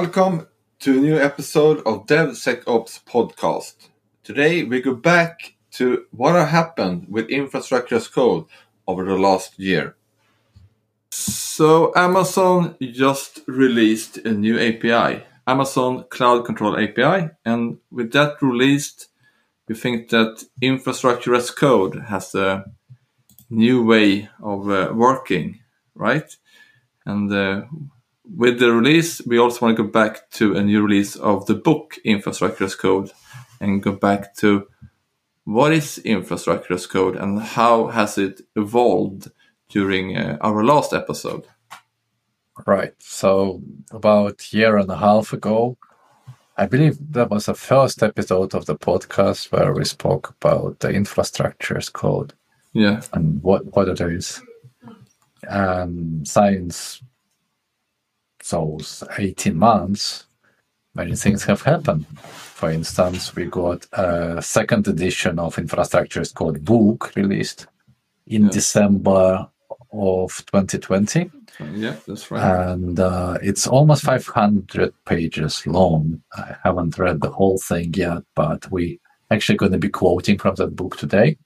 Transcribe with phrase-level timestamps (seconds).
[0.00, 0.48] Welcome
[0.78, 3.74] to a new episode of DevSecOps podcast.
[4.24, 8.46] Today we go back to what happened with infrastructure as code
[8.86, 9.96] over the last year.
[11.10, 19.08] So Amazon just released a new API, Amazon Cloud Control API, and with that released,
[19.68, 22.64] we think that infrastructure as code has a
[23.50, 25.60] new way of uh, working,
[25.94, 26.34] right?
[27.04, 27.64] And uh,
[28.36, 31.54] with the release, we also want to go back to a new release of the
[31.54, 33.12] book Infrastructure as Code
[33.60, 34.66] and go back to
[35.44, 39.30] what is infrastructure as code and how has it evolved
[39.68, 41.46] during uh, our last episode.
[42.66, 42.94] Right.
[42.98, 45.76] So about a year and a half ago,
[46.56, 50.90] I believe that was the first episode of the podcast where we spoke about the
[50.90, 52.34] infrastructure as code.
[52.72, 53.02] Yeah.
[53.12, 54.42] And what, what it is.
[55.42, 57.02] And science
[58.48, 60.26] those 18 months,
[60.94, 62.06] many things have happened.
[62.18, 67.66] For instance, we got a second edition of Infrastructure as Code book released
[68.26, 68.50] in yeah.
[68.50, 69.48] December
[69.92, 71.30] of 2020.
[71.74, 72.70] Yeah, that's right.
[72.70, 76.22] And uh, it's almost 500 pages long.
[76.34, 80.54] I haven't read the whole thing yet, but we actually going to be quoting from
[80.56, 81.36] that book today.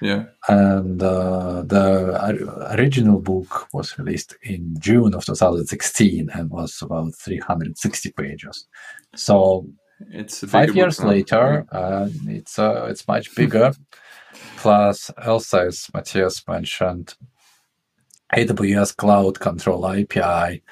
[0.00, 0.24] Yeah.
[0.48, 8.12] And uh, the original book was released in June of 2016 and was about 360
[8.12, 8.66] pages.
[9.14, 9.66] So
[10.10, 13.72] it's five years later, uh, it's uh, it's much bigger.
[14.56, 17.14] Plus, also as Matthias mentioned,
[18.34, 20.62] AWS Cloud Control API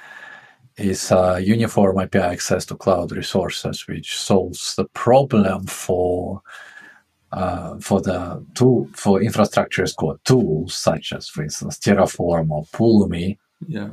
[0.77, 6.42] is a uniform API access to cloud resources, which solves the problem for
[7.33, 12.64] uh, for the tool for infrastructure as code tools such as, for instance, Terraform or
[12.67, 13.39] Pulumi.
[13.67, 13.91] Yeah.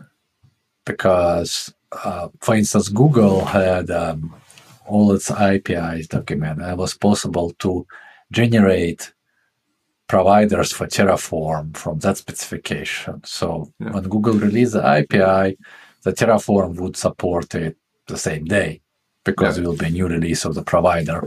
[0.86, 4.36] Because, uh, for instance, Google had um,
[4.86, 7.86] all its APIs documented, and it was possible to
[8.31, 9.14] generate
[10.08, 13.22] providers for Terraform from that specification.
[13.24, 13.92] So yeah.
[13.92, 15.58] when Google released the API,
[16.04, 17.78] the Terraform would support it
[18.08, 18.82] the same day
[19.24, 19.64] because yeah.
[19.64, 21.22] it will be a new release of the provider.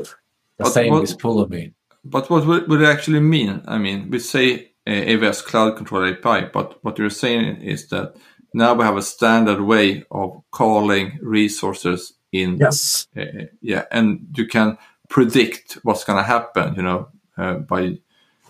[0.58, 1.72] The but same what, with Pulumi.
[2.04, 3.62] But what would it actually mean?
[3.66, 8.16] I mean, we say uh, AWS Cloud Control API, but what you're saying is that
[8.54, 12.58] now we have a standard way of calling resources in.
[12.58, 13.06] Yes.
[13.16, 14.78] Uh, yeah, and you can
[15.08, 17.98] predict what's going to happen, you know, uh, by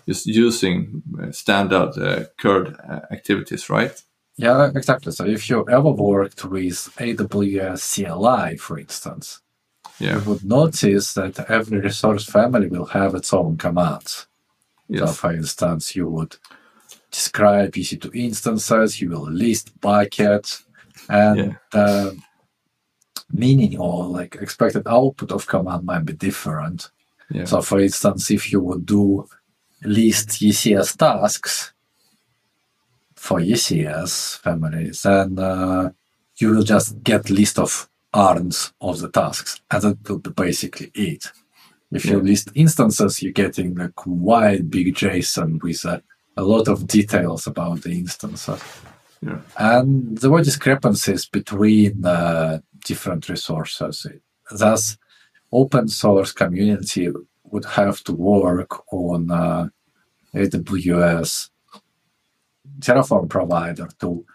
[0.07, 4.01] just using uh, standard uh, CRUD uh, activities, right?
[4.37, 5.11] Yeah, exactly.
[5.11, 9.41] So if you ever worked with AWS CLI, for instance,
[9.99, 10.17] yeah.
[10.17, 14.27] you would notice that every resource family will have its own commands.
[14.87, 15.01] Yes.
[15.01, 16.35] So, for instance, you would
[17.11, 20.65] describe EC2 instances, you will list buckets,
[21.09, 21.53] and yeah.
[21.71, 22.17] the
[23.31, 26.89] meaning or like expected output of command might be different.
[27.29, 27.45] Yeah.
[27.45, 29.27] So, for instance, if you would do
[29.83, 31.72] list ECS tasks,
[33.23, 35.89] for ECS families, and uh,
[36.35, 40.91] you will just get list of ARNs of the tasks, and that will be basically
[40.93, 41.31] it.
[41.89, 46.03] If you list instances, you're getting a quite big JSON with a,
[46.35, 48.61] a lot of details about the instances.
[49.21, 49.39] Yeah.
[49.57, 54.05] And there were discrepancies between uh, different resources.
[54.51, 54.97] Thus,
[55.49, 57.09] open source community
[57.45, 59.69] would have to work on uh,
[60.35, 61.51] AWS
[62.79, 64.25] Terraform provider to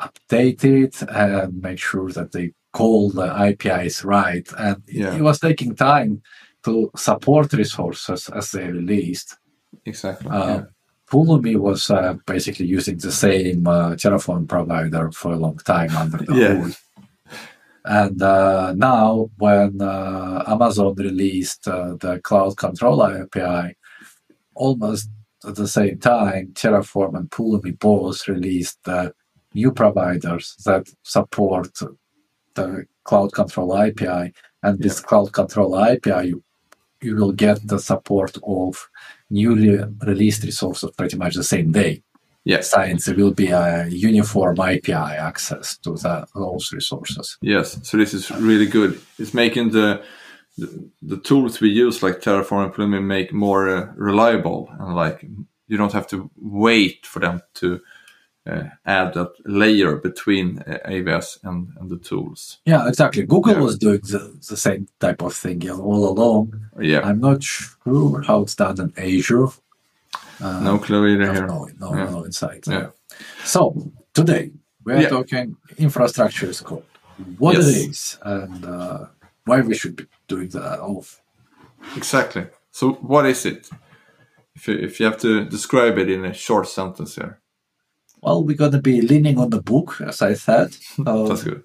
[0.00, 4.48] update it and make sure that they call the APIs right.
[4.58, 5.14] And yeah.
[5.14, 6.22] it was taking time
[6.64, 9.36] to support resources as they released.
[9.84, 10.30] Exactly.
[10.30, 10.64] Uh, yeah.
[11.10, 16.18] Pulumi was uh, basically using the same uh, Terraform provider for a long time under
[16.18, 16.54] the yeah.
[16.54, 16.76] hood.
[17.84, 23.76] And uh, now, when uh, Amazon released uh, the Cloud Control API,
[24.54, 25.10] almost
[25.44, 29.14] at the same time, Terraform and Pulumi both released the
[29.54, 31.78] new providers that support
[32.54, 34.32] the Cloud Control API.
[34.62, 35.06] And this yeah.
[35.06, 36.42] Cloud Control API, you,
[37.00, 38.88] you will get the support of
[39.30, 42.02] newly released resources pretty much the same day.
[42.44, 42.70] Yes.
[42.70, 47.38] Science will be a uniform API access to the, those resources.
[47.40, 47.78] Yes.
[47.88, 49.00] So this is really good.
[49.18, 50.02] It's making the
[50.58, 55.24] the, the tools we use like Terraform and Pulumi make more uh, reliable and like
[55.68, 57.80] you don't have to wait for them to
[58.46, 62.58] uh, add that layer between uh, AWS and, and the tools.
[62.66, 63.22] Yeah, exactly.
[63.24, 63.60] Google yeah.
[63.60, 66.60] was doing the, the same type of thing all along.
[66.80, 67.00] Yeah.
[67.00, 69.46] I'm not sure how it's done in Azure.
[70.40, 71.46] Uh, no clue either here.
[71.46, 72.10] No, no, yeah.
[72.10, 72.66] no insight.
[72.66, 72.88] Yeah.
[73.44, 74.50] So today
[74.84, 75.08] we're yeah.
[75.08, 76.84] talking infrastructure as code.
[77.38, 77.68] what Yes.
[77.68, 79.06] it is and uh,
[79.44, 80.78] why we should be doing that.
[80.80, 81.04] Oh,
[81.96, 82.46] Exactly.
[82.70, 83.68] So, what is it?
[84.54, 87.40] If you, if you have to describe it in a short sentence here,
[88.22, 90.76] well, we're going to be leaning on the book, as I said.
[91.04, 91.64] Uh, that's good.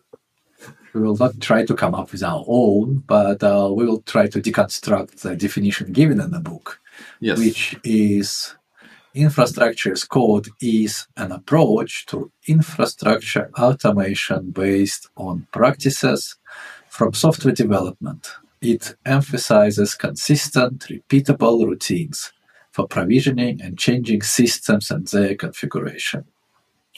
[0.93, 4.25] we will not try to come up with our own, but uh, we will try
[4.27, 6.79] to deconstruct the definition given in the book,
[7.19, 7.37] Yes.
[7.37, 8.55] which is
[9.13, 16.35] infrastructure as code is an approach to infrastructure automation based on practices
[16.97, 18.27] from software development.
[18.59, 22.33] It emphasizes consistent, repeatable routines
[22.71, 26.25] for provisioning and changing systems and their configuration.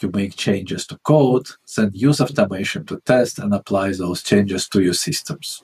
[0.02, 4.82] You make changes to code, then use automation to test and apply those changes to
[4.82, 5.62] your systems.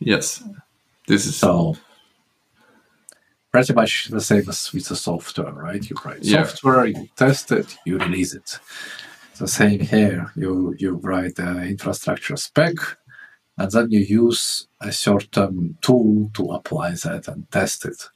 [0.00, 0.44] Yes.
[1.06, 1.74] This is So
[3.50, 5.88] pretty much the same as with the software, right?
[5.88, 6.44] You write Yeah.
[6.44, 8.58] software, you test it, you release it.
[9.38, 10.30] The same here.
[10.36, 12.74] You you write the infrastructure spec,
[13.58, 18.08] and then you use a certain tool to apply that and test it.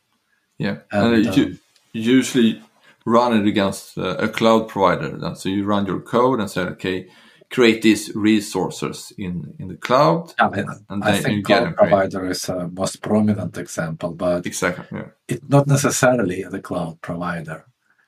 [0.58, 1.60] yeah, And, and, you um,
[1.92, 2.62] usually
[3.04, 5.16] run it against uh, a cloud provider.
[5.16, 7.08] Then, so you run your code and say, okay,
[7.50, 10.46] create these resources in in the cloud, I,
[10.88, 14.86] and I then you think cloud provider is a most prominent example, but Exactly.
[14.98, 15.08] Yeah.
[15.28, 17.66] it's not necessarily the cloud provider.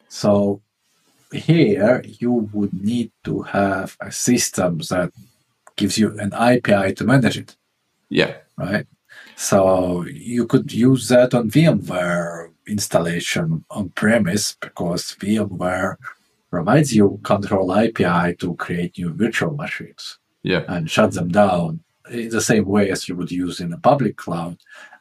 [0.09, 0.63] So
[1.33, 5.11] here you would need to have a system that
[5.77, 7.57] gives you an API to manage it,
[8.09, 8.35] Yeah.
[8.57, 8.87] right?
[9.37, 15.97] So you could use that on VMware installation on premise because VMware
[16.51, 20.63] provides you control API to create new virtual machines Yeah.
[20.69, 21.81] and shut them down
[22.11, 24.59] in the same way as you would use in a public cloud.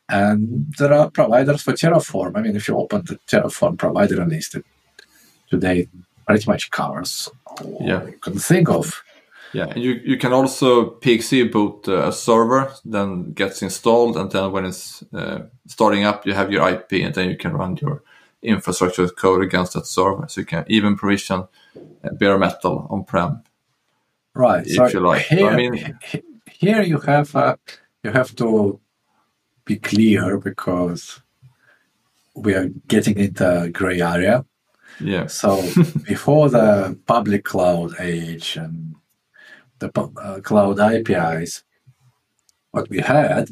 [0.10, 2.36] And there are providers for Terraform.
[2.38, 4.66] I mean, if you open the Terraform provider list, it
[5.50, 5.88] today
[6.28, 8.04] pretty much covers all Yeah.
[8.06, 9.04] you can think of.
[9.54, 14.32] Yeah, and you, you can also PXE boot uh, a server, then gets installed, and
[14.32, 17.78] then when it's uh, starting up, you have your IP, and then you can run
[17.78, 18.04] your
[18.42, 20.28] infrastructure code against that server.
[20.28, 21.48] So you can even provision
[22.04, 23.44] uh, bare metal on prem.
[24.34, 24.66] Right.
[24.66, 25.26] If so you like.
[25.26, 26.00] Here, I mean-
[26.52, 27.56] here you have uh,
[28.04, 28.80] you have to
[29.66, 31.22] be clear because
[32.36, 34.46] we are getting into gray area.
[35.00, 35.62] Yeah, So
[36.08, 38.96] before the public cloud age and
[39.80, 39.90] the
[40.22, 41.64] uh, cloud APIs,
[42.72, 43.50] what we had,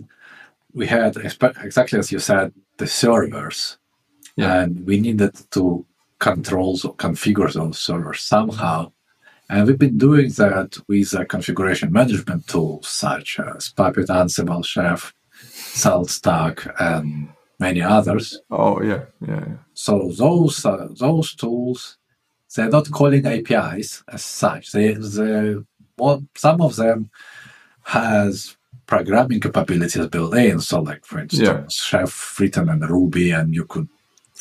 [0.73, 3.77] we had exactly as you said, the servers,
[4.35, 4.61] Yeah.
[4.61, 5.85] and we needed to
[6.19, 8.91] control or configure those servers somehow.
[9.49, 15.13] And we've been doing that with uh, configuration management tools such as Puppet, Ansible, Chef,
[15.83, 17.29] SaltStack, and
[17.59, 18.39] many others.
[18.49, 19.57] Oh yeah, yeah, yeah.
[19.73, 21.97] So those uh, those tools,
[22.55, 24.71] they're not calling APIs as such.
[24.71, 25.55] They, they
[26.01, 27.09] well, some of them
[27.83, 30.59] has programming capabilities built in.
[30.59, 33.87] So, like for instance, Chef written in Ruby, and you could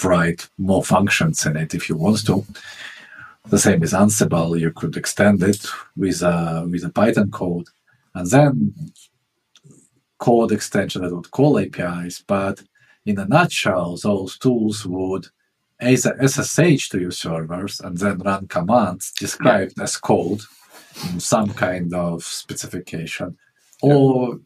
[0.02, 2.44] write more functions in it if you want to.
[3.48, 5.66] The same as Ansible, you could extend it
[5.96, 7.68] with a with a Python code,
[8.14, 8.75] and then
[10.18, 12.23] code extension that would call APIs.
[12.26, 12.62] But
[13.06, 15.26] in a nutshell, those tools would
[15.80, 20.42] as SSH to your servers and then run commands described as code
[21.18, 23.37] some kind of specification.
[23.82, 24.38] Or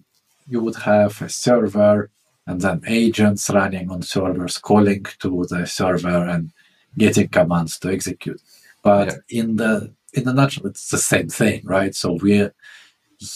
[0.47, 2.11] you would have a server
[2.47, 6.53] and then agents running on servers calling to the server and
[6.99, 8.41] getting commands to execute.
[8.83, 11.95] But in the in the nutshell, it's the same thing, right?
[11.95, 12.55] So we're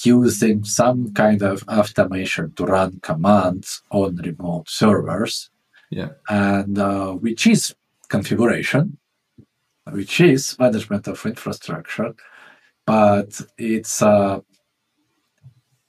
[0.05, 5.51] using some kind of automation to run commands on remote servers
[5.91, 6.11] Yeah.
[6.29, 7.75] and uh, which is
[8.09, 8.99] configuration,
[9.91, 12.15] which is management of infrastructure,
[12.89, 14.41] but it's uh,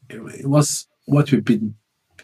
[0.10, 1.76] it, was what we've been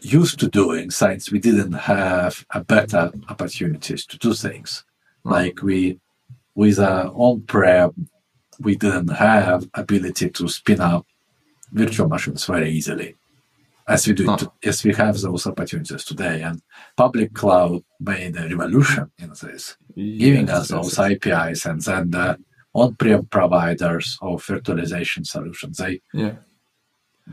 [0.01, 4.83] used to doing since we didn't have a better opportunities to do things.
[5.23, 5.31] Hmm.
[5.31, 5.99] Like we
[6.55, 8.09] with our on-prem,
[8.59, 11.05] we didn't have ability to spin up
[11.71, 13.15] virtual machines very easily
[13.87, 14.37] as we do Huh.
[14.37, 16.61] to, as we have those opportunities today and
[16.97, 22.11] public cloud made a revolution in this giving Yes, us those yes, apis and then
[22.11, 22.37] the
[22.75, 26.35] on-prem providers of virtualization solutions they Yeah,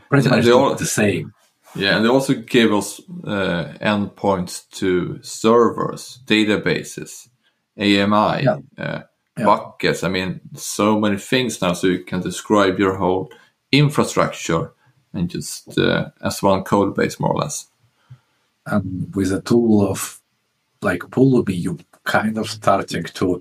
[0.08, 1.32] pretty And much they all- the same
[1.74, 7.28] yeah, and they also gave us uh, endpoints to servers, databases,
[7.78, 8.58] AMI, Yeah.
[8.78, 9.02] uh,
[9.38, 9.44] Yeah.
[9.46, 10.04] buckets.
[10.04, 13.30] I mean, so many things now, so you can describe your whole
[13.70, 14.72] infrastructure
[15.14, 17.68] and just uh, as one code base, more or less.
[18.66, 20.20] and with a tool of
[20.82, 23.40] like Pulumi, you kind of starting to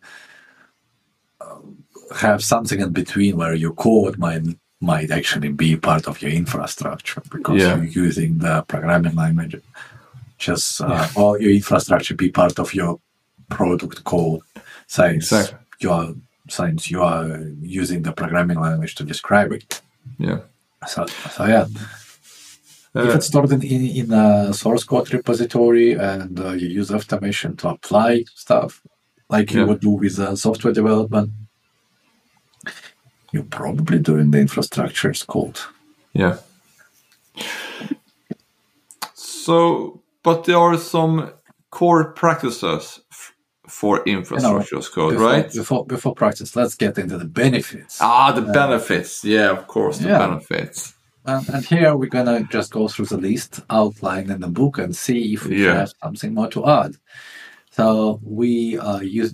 [2.15, 4.44] have something in between where your code might
[4.84, 7.75] might actually be part of your infrastructure because Yeah.
[7.77, 9.56] you're using the programming language.
[10.39, 13.00] Just uh, all your infrastructure be part of your
[13.50, 14.41] product code
[14.88, 15.60] since Exactly.
[15.82, 16.13] you are
[16.50, 17.27] since you are
[17.62, 19.82] using the programming language to describe it.
[20.18, 20.39] Yeah.
[20.88, 21.65] So, so yeah,
[22.96, 26.89] if Uh, it's stored in, in, in a source code repository and uh, you use
[26.91, 28.82] automation to apply stuff
[29.30, 31.30] like you would do with uh, software development,
[33.32, 35.60] you're probably doing the infrastructure as code.
[36.14, 36.38] yeah.
[39.14, 41.32] So, but there are some
[41.72, 43.00] core practices
[43.68, 45.52] for infrastructure as code, before, right?
[45.54, 48.00] Before, before practice, let's get into the benefits.
[48.02, 49.24] Ah, the benefits.
[49.24, 50.18] Yeah, of course, the yeah.
[50.20, 50.94] benefits.
[51.26, 54.96] And, and here we're gonna just go through the list outlined in the book and
[54.96, 55.76] see if we Yeah.
[55.76, 56.96] have something more to add.
[57.72, 59.34] So we uh, use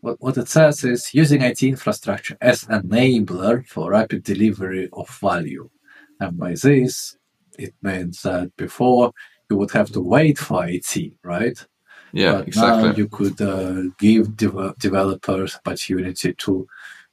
[0.00, 5.68] what, what it says is using IT infrastructure as enabler for rapid delivery of value.
[6.20, 7.16] And by this,
[7.58, 9.12] it means that before
[9.50, 11.66] you would have to wait for IT, right?
[12.12, 12.94] Yeah, but now exactly.
[12.96, 16.66] you could uh, give dev- developers opportunity to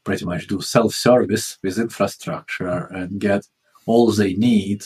[0.03, 3.45] pretty much do self-service with infrastructure and get
[3.87, 4.85] all they need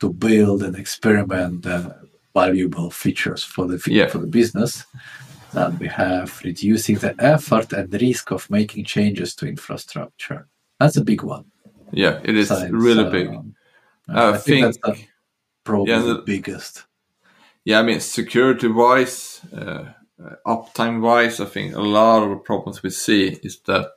[0.00, 1.90] to build and experiment uh,
[2.34, 4.08] valuable features for the Yeah.
[4.08, 4.84] for the business.
[5.54, 10.48] Then we have reducing the effort and risk of making changes to infrastructure.
[10.80, 11.44] That's a big one.
[11.92, 13.28] Yeah, it is Besides, really big.
[14.08, 15.08] I, I think, think-
[15.64, 16.84] probably yeah, the the- biggest.
[17.64, 19.84] Yeah, I mean, security wise, uh,
[20.46, 23.92] uptime wise, I think a lot of the problems we see is that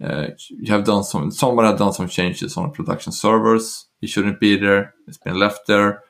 [0.00, 3.86] uh, you have done some, someone had done some changes on production servers.
[4.00, 4.94] It shouldn't be there.
[5.08, 6.02] It's been left there.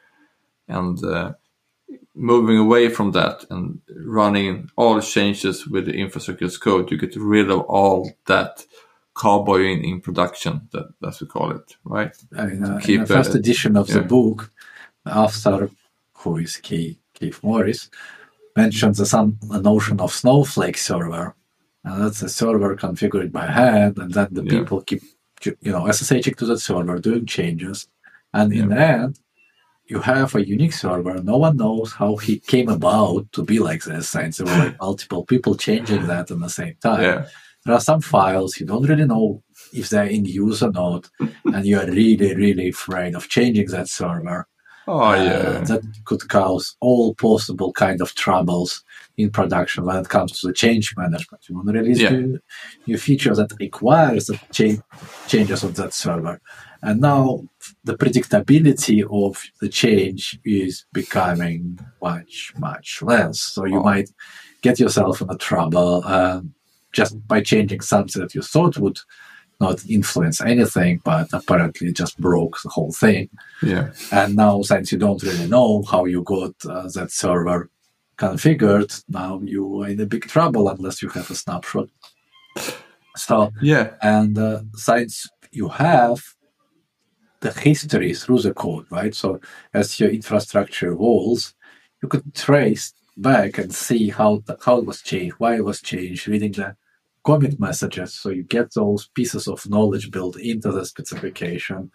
[0.68, 1.32] And uh,
[2.14, 3.80] moving away from that and
[4.12, 8.64] running all the changes with the infrastructure as code, you get rid of all that
[9.20, 12.14] cowboying in production, that, as we call it, right?
[12.36, 14.50] I mean, uh, in the first it- edition of the book,
[15.06, 15.70] author,
[16.18, 17.90] who is Kief, Kief Morris,
[18.56, 21.34] mentions the, some a notion of snowflake server,
[21.84, 24.50] and that's a server configured by hand, and then the Yeah.
[24.60, 25.02] people keep
[25.66, 27.88] you know SSHing to that server, doing changes,
[28.32, 28.74] and in Yeah.
[28.76, 29.20] the end,
[29.92, 31.14] you have a unique server.
[31.22, 34.76] No one knows how he came about to be like this, since there were like
[34.88, 37.26] multiple people changing that at the same time Yeah,
[37.64, 41.08] there are some files you don't really know if they're in use or not,
[41.54, 44.40] and you are really, really afraid of changing that server.
[44.88, 48.70] oh Uh, yeah, that could cause all possible kind of troubles
[49.16, 51.40] in production when it comes to the change management.
[51.48, 52.10] You want to release Yeah.
[52.16, 52.38] new,
[52.88, 54.82] new features that requires the cha-
[55.32, 56.36] changes of that server.
[56.82, 57.44] And now
[57.84, 63.40] the predictability of the change is becoming much, much less.
[63.40, 63.82] So you Oh.
[63.84, 64.10] might
[64.62, 66.54] get yourself in a trouble um,
[66.92, 68.98] just by changing something that you thought would
[69.60, 73.28] not influence anything, but apparently just broke the whole thing.
[73.62, 77.70] yeah, And now, since you don't really know how you got uh, that server
[78.18, 81.88] configured, now you are in a big trouble unless you have a snapshot.
[83.16, 86.20] So, yeah, and uh, since you have
[87.42, 89.14] the history through the code, right?
[89.14, 89.40] So,
[89.74, 91.54] as your infrastructure evolves,
[92.02, 95.82] you could trace back and see how the, how it was changed, why it was
[95.82, 96.76] changed, reading the
[97.24, 98.14] commit messages.
[98.14, 101.90] So you get those pieces of knowledge built into the specification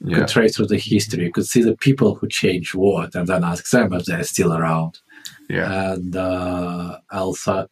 [0.00, 1.24] you yeah, could trace through the history.
[1.24, 4.54] You could see the people who changed what, and then ask them if they're still
[4.54, 5.00] around.
[5.48, 7.68] yeah, And uh, also,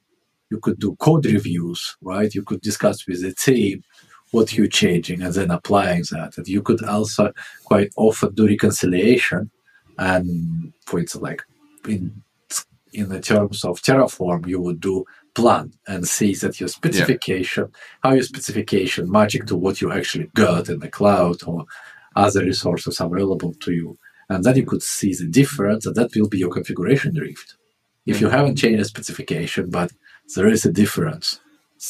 [0.50, 2.34] you could do code reviews, right?
[2.34, 3.82] You could discuss with the team
[4.30, 6.36] what you're changing and then applying that.
[6.36, 7.32] And you could also
[7.64, 9.50] quite often do reconciliation.
[9.98, 11.42] And for instance, like
[11.88, 12.22] in
[12.92, 15.04] in the terms of Terraform, you would do
[15.34, 17.70] plan and see that your specification,
[18.02, 21.64] how your specification matching to what you actually got in the cloud or
[22.16, 23.96] other resources available to you.
[24.28, 27.56] And then you could see the difference, and that will be your configuration drift.
[28.06, 28.36] If you mm-hmm.
[28.36, 29.92] haven't changed the specification, but
[30.34, 31.40] there is a difference,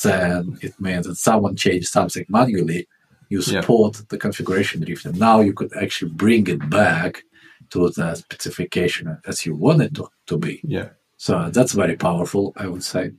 [0.02, 2.86] then it means that someone changed something manually.
[3.30, 3.60] You Yeah.
[3.60, 7.24] support the configuration drift, and now you could actually bring it back
[7.70, 10.60] to the specification as you want it to, to be.
[10.64, 10.88] yeah.
[11.18, 13.10] So that's very powerful, I would say.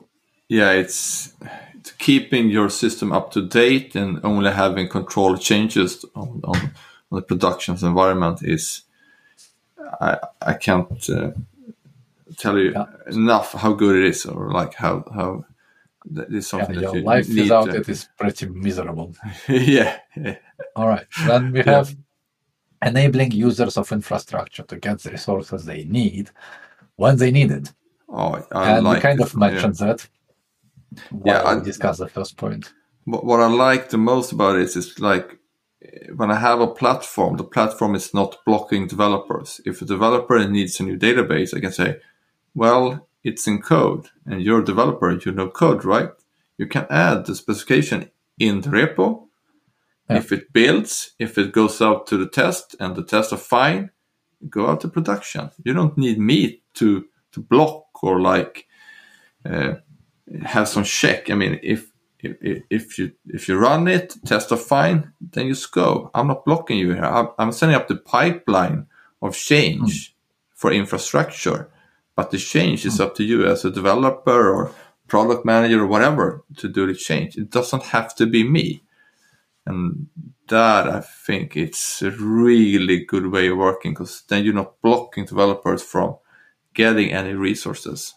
[0.48, 1.34] yeah, it's,
[1.78, 6.58] it's keeping your system up to date and only having control changes on, on,
[7.12, 8.82] on the production's environment is
[10.02, 11.32] I I can't uh,
[12.38, 12.86] tell you Yeah.
[13.12, 15.46] enough how good it is or like how how
[16.12, 19.16] that is Yeah, that your you life without to- it is pretty miserable.
[19.48, 20.36] yeah, yeah
[20.76, 21.08] All right.
[21.28, 21.72] Then we Yeah.
[21.78, 21.96] have
[22.86, 26.30] enabling users of infrastructure to get the resources they need
[26.96, 27.74] when they need it.
[28.10, 29.26] oh I and like we kind it.
[29.26, 30.08] of mentioned that
[31.26, 32.74] Yeah, I- we discussed the first point.
[33.06, 35.38] what, what I like the most about it is like
[35.84, 39.62] eh, when I have a platform, the platform is not blocking developers.
[39.66, 41.98] If a developer needs a new database, I can say,
[42.56, 46.10] well, it's in code and you're a developer, you know code, right?
[46.58, 49.28] You can add the specification in the repo.
[50.10, 50.18] Yeah.
[50.18, 53.92] If it builds, if it goes out to the test and the tests are fine,
[54.50, 55.52] go out to production.
[55.64, 58.68] You don't need me to, to block or like
[59.46, 59.76] uh,
[60.44, 61.30] have some check.
[61.30, 65.56] I mean, if if, if you if you run it, tests are fine, then you
[65.72, 66.12] go.
[66.14, 67.06] I'm not blocking you here.
[67.06, 68.88] I'm, I'm setting up the pipeline
[69.22, 70.16] of change
[70.54, 71.70] for infrastructure,
[72.20, 73.06] but the change is mm.
[73.06, 74.74] up to you as a developer or
[75.08, 77.38] product manager or whatever to do the change.
[77.38, 78.84] It doesn't have to be me,
[79.66, 80.08] and
[80.50, 85.24] that I think it's a really good way of working because then you're not blocking
[85.24, 86.18] developers from
[86.74, 88.14] getting any resources.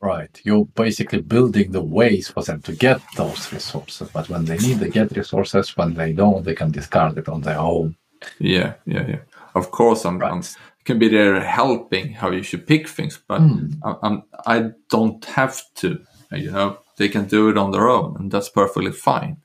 [0.00, 0.40] Right.
[0.44, 4.10] You're basically building the ways for them to get those resources.
[4.12, 5.76] But when they need, they get resources.
[5.76, 7.96] When they don't, they can discard it on their own.
[8.38, 9.22] Yeah, yeah, yeah.
[9.56, 10.32] Of course, I'm, Right.
[10.32, 10.42] I'm
[10.88, 13.66] can be there helping how you should pick things, but Hmm.
[13.84, 15.88] I'm, I'm I don't have to.
[16.30, 19.36] You know, they can do it on their own, and that's perfectly fine.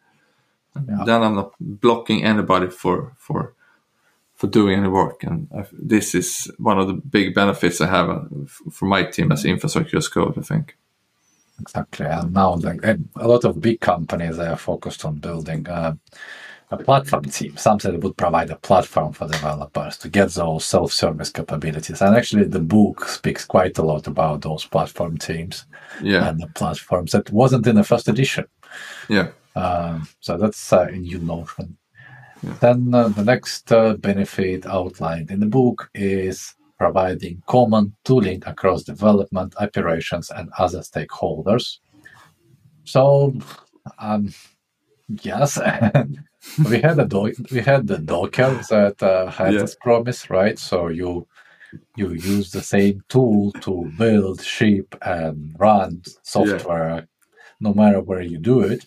[0.75, 1.05] And Yeah.
[1.05, 3.53] Then I'm not blocking anybody for for
[4.35, 8.09] for doing any work, and I, this is one of the big benefits I have
[8.09, 8.21] uh,
[8.71, 10.37] for my team as infrastructure as code.
[10.37, 10.77] I think.
[11.61, 12.07] Exactly.
[12.07, 12.83] And now, like,
[13.15, 15.93] a lot of big companies they are focused on building uh,
[16.73, 21.29] a platform team, something that would provide a platform for developers to get those self-service
[21.31, 22.01] capabilities.
[22.01, 25.65] And actually, the book speaks quite a lot about those platform teams
[26.01, 28.45] Yeah, and the platforms that wasn't in the first edition.
[29.09, 31.77] yeah, Um, so that's uh, a new notion.
[32.41, 32.55] Yeah.
[32.59, 38.83] Then uh, the next uh, benefit outlined in the book is providing common tooling across
[38.83, 41.77] development, operations, and other stakeholders.
[42.83, 43.33] So,
[43.99, 44.33] um,
[45.07, 45.57] yes,
[46.69, 49.61] we had a do- we had the Docker that uh, had Yeah.
[49.61, 50.57] this promise, right?
[50.59, 51.27] So you
[51.95, 57.07] you use the same tool to build, ship, and run software,
[57.59, 58.85] no matter where you do it.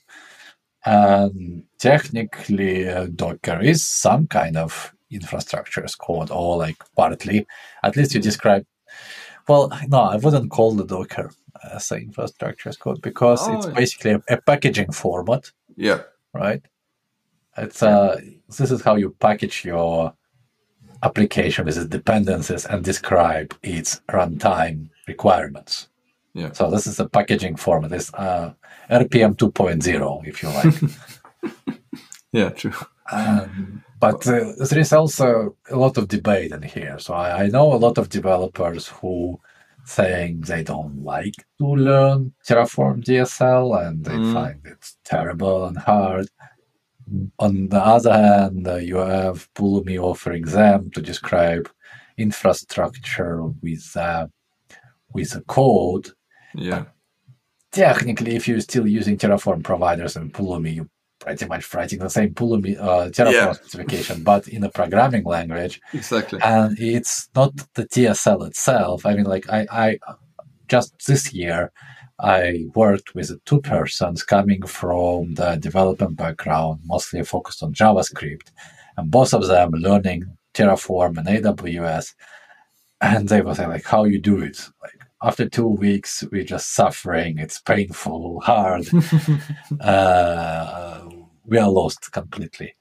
[0.84, 7.46] And technically, uh, Docker is some kind of infrastructure as code, or like partly.
[7.82, 8.64] At least you describe.
[9.48, 11.30] Well, no, I wouldn't call the Docker
[11.72, 13.72] as an infrastructure as code because it's Oh.
[13.74, 16.62] basically a, a packaging format, yeah, right?
[17.56, 20.12] It's uh, this is how you package your
[21.02, 25.88] application with its dependencies and describe its runtime requirements.
[26.34, 26.52] Yeah.
[26.52, 27.92] So this is a packaging format.
[27.92, 28.52] It's uh,
[28.90, 31.78] RPM 2.0, if you like.
[32.32, 32.50] yeah.
[32.50, 32.72] True.
[33.10, 36.98] Um, but uh, there is also a lot of debate in here.
[36.98, 39.40] So I, I know a lot of developers who
[39.86, 44.32] saying they don't like to learn Terraform DSL and they Mm.
[44.34, 46.26] find it terrible and hard.
[47.38, 51.70] On the other hand, uh, you have Pulumi offering them to describe
[52.18, 54.26] infrastructure with uh,
[55.12, 56.08] with a code.
[56.54, 56.84] Yeah,
[57.72, 60.88] Technically, if you're still using Terraform providers and Pulumi, you
[61.26, 63.52] pretty much writing the same uh, Terraform Yeah.
[63.52, 65.80] specification, but in a programming language.
[65.92, 66.38] exactly.
[66.40, 69.04] And it's not the DSL itself.
[69.04, 69.98] I mean, like I, I
[70.68, 71.72] just this year,
[72.20, 78.48] I worked with two persons coming from the development background, mostly focused on JavaScript,
[78.96, 82.14] and both of them learning Terraform and AWS.
[83.00, 84.58] And they were saying, like, how you do it?
[84.82, 87.38] Like after two weeks, we're just suffering.
[87.38, 88.86] It's painful, hard
[89.80, 91.05] uh,
[91.46, 92.74] we are lost completely.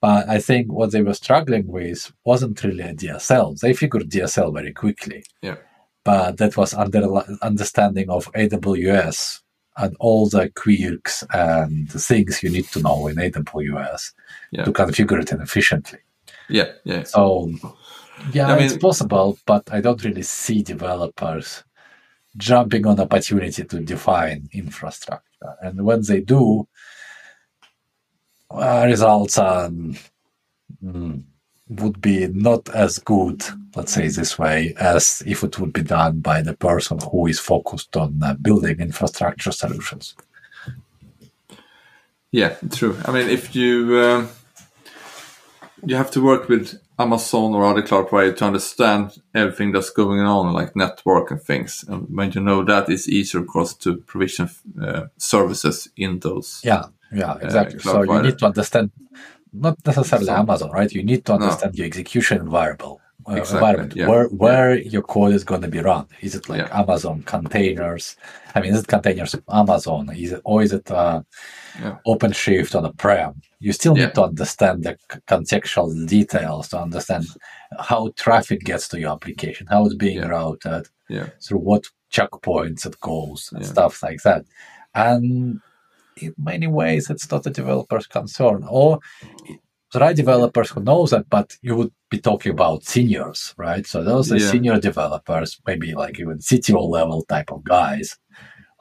[0.00, 3.58] But I think what they were struggling with wasn't really a DSL.
[3.60, 5.24] They figured DSL very quickly.
[5.42, 5.56] Yeah.
[6.04, 7.02] But that was under
[7.42, 9.40] understanding of AWS
[9.76, 14.12] and all the quirks and the things you need to know in AWS
[14.50, 14.64] Yeah.
[14.64, 15.98] to configure it efficiently.
[16.48, 17.04] yeah, yeah.
[17.04, 17.52] So,
[18.32, 21.62] yeah, I it's possible, but I don't really see developers
[22.36, 25.54] jumping on opportunity to define infrastructure.
[25.62, 26.66] And when they do,
[28.50, 29.96] uh, results mm,
[31.68, 33.42] would be not as good,
[33.76, 37.38] let's say this way, as if it would be done by the person who is
[37.38, 40.14] focused on uh, building infrastructure solutions.
[42.32, 42.96] Yeah, true.
[43.04, 44.28] I mean, if you um,
[45.84, 50.20] you have to work with Amazon or other cloud provider to understand everything that's going
[50.20, 53.96] on, like network and things, and when you know that, it's easier, of course, to
[53.96, 54.48] provision
[54.80, 56.60] uh, services in those.
[56.62, 57.78] Yeah, yeah, exactly.
[57.80, 58.90] cloud so you need to understand
[59.52, 60.90] not necessarily So- Amazon, right?
[60.92, 61.38] You need to No.
[61.38, 65.68] understand your execution variable uh, Exactly, environment yeah, where where your code is going to
[65.68, 66.06] be run.
[66.22, 66.80] Is it like Yeah.
[66.82, 68.16] Amazon containers?
[68.54, 70.08] I mean, is it containers of Amazon?
[70.24, 71.20] Is it or is it uh,
[71.82, 71.96] Yeah.
[72.06, 73.32] OpenShift on a prem?
[73.66, 74.06] You still Yeah.
[74.06, 74.96] need to understand the
[75.28, 77.24] contextual details to understand
[77.78, 80.28] how traffic gets to your application, how it's being Yeah.
[80.36, 80.84] routed,
[81.16, 81.26] Yeah.
[81.44, 83.68] through what checkpoints it goes, and Yeah.
[83.74, 84.42] stuff like that.
[84.94, 85.60] And
[86.22, 88.64] in many ways, it's not a developer's concern.
[88.68, 88.98] Or
[89.92, 93.86] there are developers who know that, but you would be talking about seniors, right?
[93.86, 94.50] So those are Yeah.
[94.50, 98.16] senior developers, maybe like even CTO level type of guys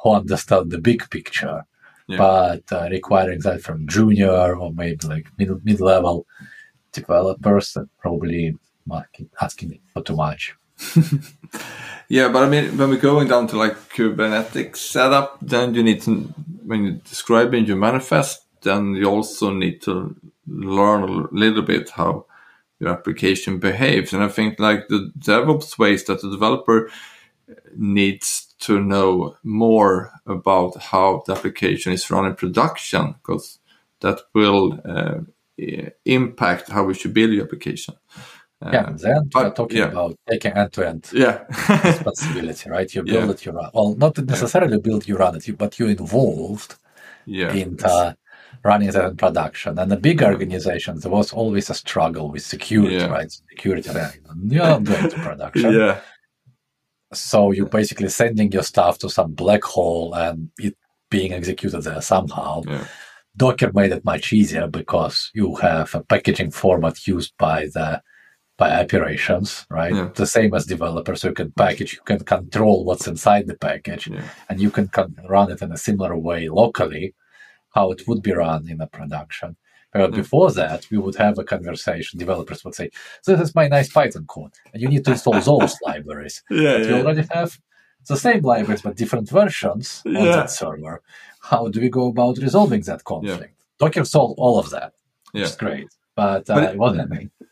[0.03, 1.63] who understand the big picture,
[2.07, 2.17] Yeah.
[2.17, 6.25] but uh, requiring that from junior or maybe like mid mid level
[6.91, 8.55] developers that probably
[8.91, 10.55] asking- asking for too much.
[12.11, 16.01] Yeah, but I mean, when we're going down to like Kubernetes setup, then you need
[16.01, 16.21] to,
[16.65, 20.15] when you're describing your manifest, then you also need to
[20.47, 22.25] learn a little bit how
[22.79, 24.11] your application behaves.
[24.11, 26.89] And I think like the DevOps ways that the developer
[27.77, 33.59] needs to know more about how the application is run in production, because
[33.99, 35.19] that will uh,
[36.05, 37.93] impact how we should build your application.
[38.61, 39.85] Yeah, then we're talking yeah.
[39.85, 41.43] about taking end to end yeah.
[41.85, 42.93] responsibility, right?
[42.93, 43.31] You build Yeah.
[43.31, 43.65] it, you run.
[43.65, 43.71] It.
[43.73, 46.75] Well, not necessarily build, you run it, but you're involved
[47.25, 47.53] yeah.
[47.53, 48.13] in uh,
[48.63, 49.79] running it in production.
[49.79, 53.05] And the big organizations, there was always a struggle with security, Yeah.
[53.07, 53.31] right?
[53.31, 55.73] Security, you're not going to production.
[55.73, 56.01] yeah.
[57.13, 60.75] So you're basically sending your stuff to some black hole and it
[61.09, 62.61] being executed there somehow.
[62.67, 62.85] Yeah.
[63.37, 68.01] Docker made it much easier because you have a packaging format used by the
[68.59, 69.95] by operations, right?
[69.95, 70.09] Yeah.
[70.13, 71.21] The same as developers.
[71.21, 74.21] So you can package, you can control what's inside the package, Yeah.
[74.49, 77.05] and you can con- run it in a similar way locally,
[77.75, 79.55] how it would be run in a production.
[79.93, 80.17] But Yeah.
[80.21, 82.19] before that, we would have a conversation.
[82.19, 82.87] Developers would say,
[83.25, 86.87] "This is my nice Python code, and you need to install those libraries." Yeah, But
[86.87, 87.51] we already have
[88.11, 90.95] the same libraries but different versions on that server.
[91.51, 93.55] How do we go about resolving that conflict?
[93.79, 94.91] Docker solved all of that,
[95.31, 95.49] which Yeah.
[95.51, 95.87] is great,
[96.21, 97.09] but, uh, But it- it wasn't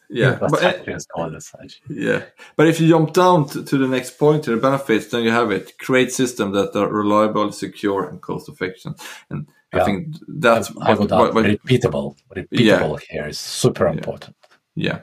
[0.09, 1.81] Yeah, but uh, infrastructure as code as such.
[1.89, 2.23] yeah,
[2.55, 5.31] but if you jump down to, to the next point, to the benefits, then you
[5.31, 8.93] have it: create systems that are reliable, secure, and cost effective.
[9.29, 12.15] And I think that's I would what, add what, repeatable.
[12.33, 14.35] Repeatable here is super important.
[14.75, 15.01] yeah.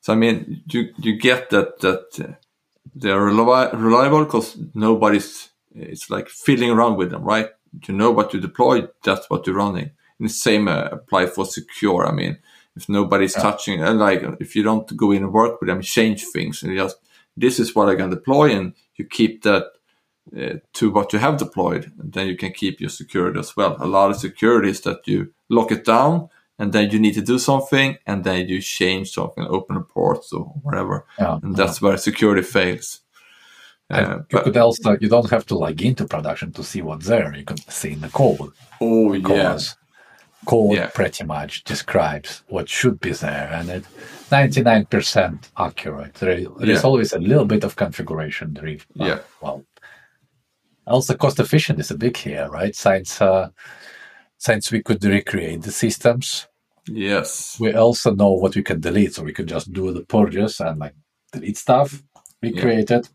[0.00, 2.34] So I mean, you you get that that uh,
[2.94, 7.48] they are reli- reliable because nobody's it's like fiddling around with them, right?
[7.86, 9.90] You know what you deploy, that's what you're running.
[10.18, 12.06] And the same uh, apply for secure.
[12.06, 12.38] I mean,
[12.76, 13.42] if nobody's Yeah.
[13.42, 16.76] touching, uh, like if you don't go in and work with them, change things, and
[16.76, 16.96] just
[17.36, 19.64] this is what I can deploy, and you keep that
[20.36, 23.76] uh, to what you have deployed, and then you can keep your security as well.
[23.78, 27.20] A lot of security is that you lock it down, and then you need to
[27.32, 31.38] do something, and then you change something, open a port or whatever, Yeah.
[31.42, 33.00] and that's where security fails.
[33.88, 37.06] Uh, you but, could also you don't have to log into production to see what's
[37.06, 37.32] there.
[37.36, 39.76] You can see in the code oh yeah, because
[40.46, 40.90] code Yeah.
[40.94, 43.84] pretty much describes what should be there, and it
[44.32, 46.14] ninety nine percent accurate.
[46.14, 46.88] There, there's Yeah.
[46.88, 48.88] always a little bit of configuration drift.
[48.94, 49.20] Yeah.
[49.42, 49.64] Well,
[50.86, 52.74] also cost efficient is a big here, right?
[52.74, 53.48] Since uh,
[54.38, 56.46] since we could recreate the systems,
[56.88, 60.60] yes, we also know what we can delete, so we can just do the purges
[60.60, 60.94] and like
[61.32, 62.02] delete stuff
[62.42, 62.60] we Yeah.
[62.62, 63.08] created.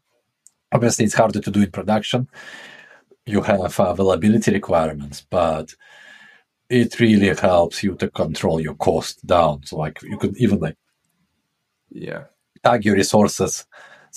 [0.73, 2.27] Obviously, it's harder to do in production.
[3.25, 5.75] You have availability requirements, but
[6.71, 9.61] it really helps you to control your cost down.
[9.65, 10.77] So, like, you could even like
[11.89, 12.23] yeah,
[12.63, 13.65] tag your resources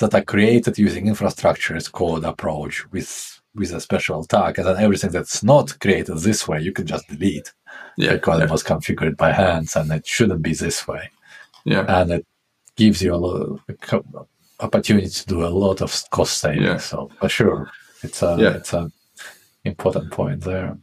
[0.01, 4.77] that are created using infrastructure as code approach with with a special tag, and then
[4.83, 7.53] everything that's not created this way, you can just delete
[7.97, 11.11] yeah, because yeah, it was configured by hands, and it shouldn't be this way.
[11.64, 11.85] yeah.
[11.88, 12.27] and it
[12.77, 14.27] gives you a lot of
[14.61, 16.62] opportunity to do a lot of cost saving.
[16.64, 16.79] Yeah.
[16.79, 17.71] So for sure,
[18.03, 18.55] it's a Yeah.
[18.59, 18.90] it's a
[19.64, 20.77] important point there.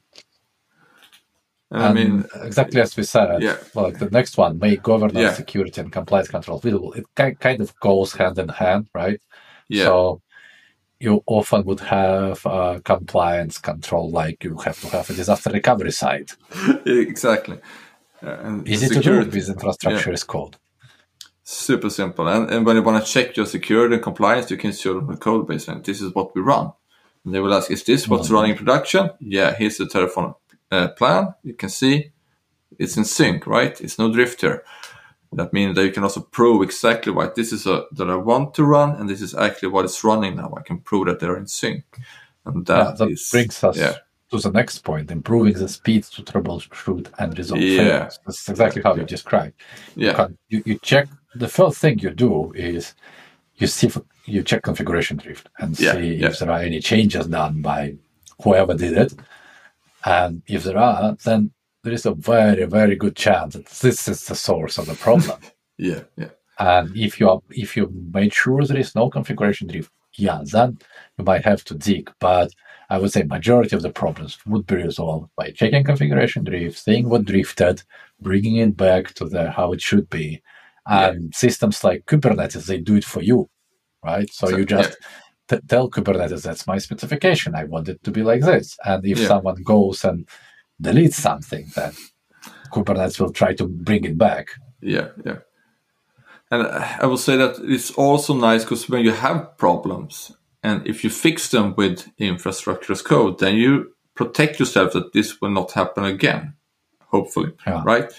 [1.72, 3.58] I And mean, exactly as we said, yeah.
[3.76, 5.34] like the next one, make governance, Yeah.
[5.34, 6.94] security, and compliance control visible.
[6.94, 7.06] It
[7.40, 9.22] kind of goes hand in hand, right?
[9.70, 10.22] yeah, So
[11.00, 15.92] you often would have uh, compliance control, like you have to have a disaster recovery
[15.92, 16.32] site.
[16.86, 17.58] exactly.
[18.22, 20.58] Uh, and Easy to do with infrastructure as code.
[21.44, 22.28] Super simple.
[22.28, 25.08] And, and when you want to check your security and compliance, you can show them
[25.08, 26.72] the code base and this is what we run.
[27.26, 28.34] And they will ask, is this what's Mhm.
[28.34, 29.10] running in production?
[29.20, 30.36] Yeah, here's the Terraform
[30.72, 31.34] uh, plan.
[31.44, 32.12] You can see
[32.80, 33.80] it's in sync, right?
[33.82, 34.64] It's no drift here.
[35.34, 38.54] That means that you can also prove exactly what this is a, that I want
[38.56, 40.54] to run, and this is actually what is running now.
[40.58, 41.84] I can prove that they're in sync.
[42.46, 43.96] And Yeah, that that is- brings us yeah.
[44.32, 47.78] to the next point improving the speed to troubleshoot and resolve Yeah.
[47.78, 48.20] failures.
[48.26, 49.54] That's exactly how you described.
[49.96, 52.94] Yeah, you, you check the first thing you do is
[53.56, 57.62] you see if, you check configuration drift and see if there are any changes done
[57.62, 57.96] by
[58.44, 59.14] whoever did it.
[60.06, 61.52] And if there are, then
[61.84, 65.40] there is a very, very good chance that this is the source of the problem.
[65.78, 69.92] Yeah, yeah, and if you are if you made sure there is no configuration drift,
[70.14, 70.78] yeah, then
[71.18, 72.12] you might have to dig.
[72.20, 72.52] But
[72.92, 77.10] I would say majority of the problems would be resolved by checking configuration drift, seeing
[77.10, 77.82] what drifted,
[78.20, 80.44] bringing it back to the how it should be.
[80.86, 83.50] And systems like Kubernetes, they do it for you,
[84.04, 84.30] right?
[84.32, 84.98] So, So, you just
[85.52, 87.56] t- tell Kubernetes that's my specification.
[87.56, 88.78] I want it to be like this.
[88.86, 89.28] And if Yeah.
[89.28, 90.28] someone goes and
[90.82, 91.92] deletes something, then
[92.74, 94.48] Kubernetes will try to bring it back.
[94.82, 95.40] yeah, yeah.
[96.54, 96.64] And
[97.04, 100.32] I will say that it's also nice because when you have problems
[100.64, 105.40] and if you fix them with infrastructure as code, then you protect yourself that this
[105.42, 106.54] will not happen again,
[107.08, 107.82] hopefully, Yeah.
[107.86, 108.12] right?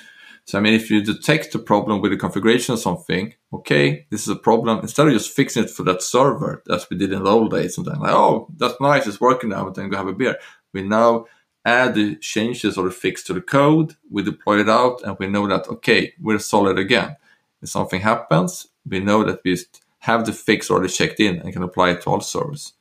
[0.44, 4.22] So, I mean, if you detect a problem with the configuration of something, okay, this
[4.22, 4.80] is a problem.
[4.80, 7.78] Instead of just fixing it for that server, as we did in the old days,
[7.78, 10.36] and then like, oh, that's nice, it's working now, and then go have a beer.
[10.72, 11.26] We now
[11.64, 15.28] add the changes or the fix to the code, we deploy it out, and we
[15.28, 17.16] know that, okay, we're solid again.
[17.62, 19.56] If something happens, we know that we
[20.00, 22.72] have the fix already checked in and can apply it to all servers.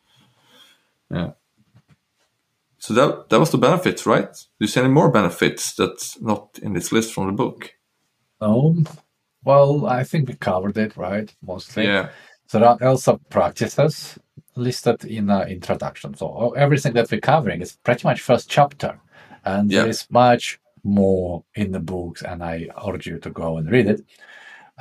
[1.11, 1.33] Yeah.
[2.81, 4.33] So that that was the benefits, right?
[4.33, 7.75] Do you see any more benefits that's not in this list from the book?
[8.41, 8.75] No.
[9.43, 11.31] Well, I think we covered it, right?
[11.43, 11.85] Mostly.
[11.85, 12.09] Yeah,
[12.51, 14.17] There are also practices
[14.55, 16.15] listed in the introduction.
[16.15, 18.99] So everything that we're covering is pretty much first chapter.
[19.45, 23.69] And there is much more in the books, and I urge you to go and
[23.69, 24.01] read it.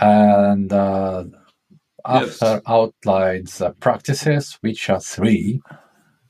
[0.00, 1.24] And uh,
[2.08, 2.42] Yes.
[2.42, 5.60] after outlines uh, practices, which are three,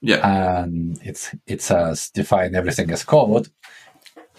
[0.01, 0.21] yeah,
[0.63, 3.49] and it's it says define everything as code.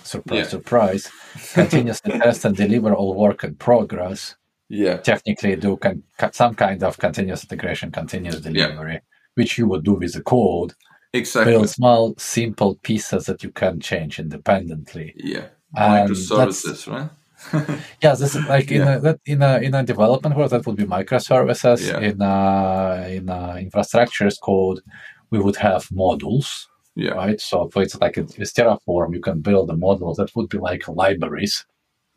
[0.03, 0.47] Surprise, Yeah.
[0.49, 1.11] surprise.
[1.53, 4.35] Continuously test and deliver all work in progress.
[4.69, 9.01] yeah, Technically, do co- some kind of continuous integration, continuous delivery,
[9.35, 10.73] which you would do with the code.
[11.13, 11.53] exactly.
[11.53, 15.13] Build small, simple pieces that you can change independently.
[15.17, 15.47] Yeah,
[15.77, 17.09] microservices, right?
[18.03, 18.95] Yeah, this is like in Yeah.
[18.97, 21.79] a that in a in a development world that would be microservices.
[21.87, 21.99] Yeah.
[22.09, 24.79] In a in uh, a infrastructure as code,
[25.31, 26.67] we would have modules.
[26.95, 27.39] Yeah, right?
[27.39, 30.87] So for it's like with Terraform, you can build a model that would be like
[30.89, 31.65] libraries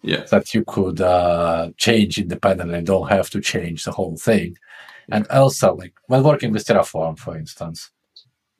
[0.03, 2.83] yeah, that you could uh, change independently.
[2.83, 4.57] Don't have to change the whole thing.
[5.11, 7.91] And also, like when working with Terraform, for instance,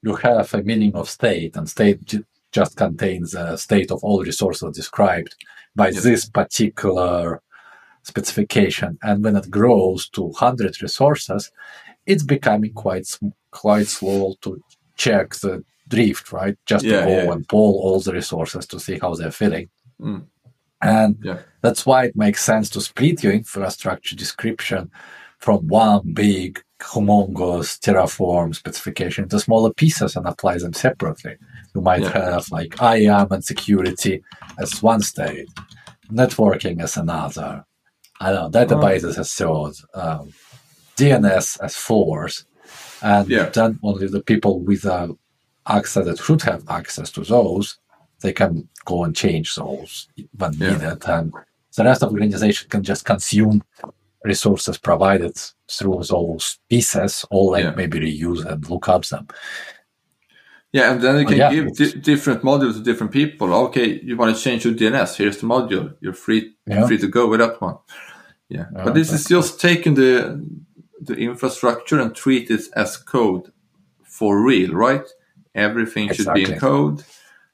[0.03, 4.23] you have a meaning of state, and state ju- just contains a state of all
[4.23, 5.35] resources described
[5.75, 6.03] by Yes.
[6.05, 7.43] this particular
[8.05, 8.99] specification.
[9.03, 11.51] And when it grows to 100 resources,
[12.07, 14.61] it's becoming quite sm- quite slow to
[14.97, 16.57] check the drift, right?
[16.67, 17.33] Just Yeah, to go yeah.
[17.33, 19.69] and pull all the resources to see how they're feeling.
[20.01, 20.25] Mm.
[20.83, 21.39] And Yeah.
[21.63, 24.91] that's why it makes sense to split your infrastructure description
[25.39, 31.37] from one big humongous Terraform specification into smaller pieces and apply them separately.
[31.75, 34.23] You might have like IAM and security
[34.59, 35.49] as one state,
[36.11, 37.65] networking as another,
[38.21, 40.33] I don't know, databases as third, um,
[40.97, 42.45] DNS as fourth,
[43.05, 43.51] and Yeah.
[43.51, 45.09] then only the people with uh,
[45.67, 47.67] access that should have access to those,
[48.23, 50.73] they can go and change those when Yeah.
[50.73, 51.03] needed.
[51.07, 51.33] And
[51.77, 53.63] the rest of the organization can just consume
[54.25, 55.37] resources provided
[55.71, 57.75] through those pieces, or like Yeah.
[57.77, 59.27] maybe reuse and look up them.
[60.73, 63.53] Yeah, and then you Oh, can yeah, give di- different modules to different people.
[63.67, 65.17] Okay, you want to change your DNS?
[65.17, 65.95] Here's the module.
[66.01, 66.87] You're free Yeah.
[66.87, 67.77] free to go with that one.
[68.49, 70.41] Yeah, Yeah, but this is just taking the
[71.07, 73.53] the infrastructure and treat it as code
[74.05, 75.07] for real, right?
[75.55, 77.05] Everything should be in code.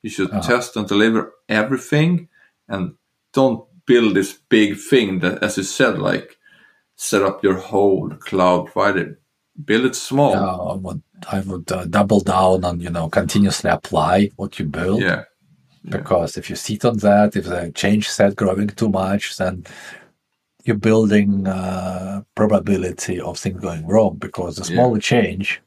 [0.02, 0.40] You should Uh-huh.
[0.42, 2.28] test and deliver everything,
[2.68, 2.94] and
[3.32, 6.38] don't build this big thing that, as you said, like
[6.96, 9.18] set up your whole cloud provider.
[9.62, 10.34] Build it small.
[10.34, 15.02] I would, I would uh, double down on you know continuously apply what you build.
[15.02, 15.24] yeah.
[15.98, 19.64] because if you sit on that, if the change set growing too much, then
[20.64, 24.16] you're building uh, probability of things going wrong.
[24.18, 24.76] Because the Yeah.
[24.76, 25.60] smaller change,